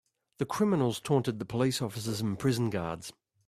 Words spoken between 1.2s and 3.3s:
the police officers and prison guards.